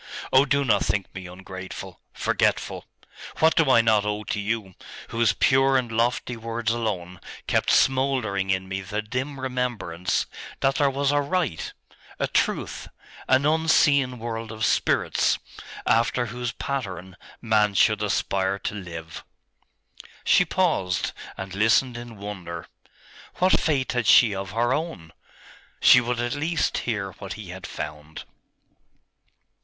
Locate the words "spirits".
14.65-15.37